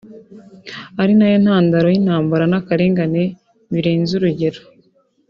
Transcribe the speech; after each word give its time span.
ari 1.01 1.13
na 1.17 1.27
yo 1.31 1.37
ntandaro 1.43 1.87
y’intambara 1.89 2.43
n’akarengane 2.51 3.23
birenze 3.71 4.11
urugero 4.15 4.61